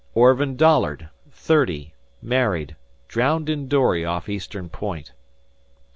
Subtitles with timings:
[0.15, 1.93] Orvin Dollard, 30,
[2.23, 2.75] married,
[3.07, 5.11] drowned in dory off Eastern Point."